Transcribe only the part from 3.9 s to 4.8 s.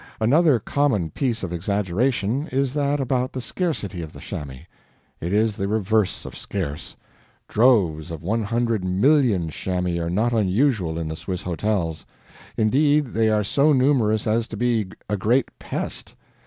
of the chamois.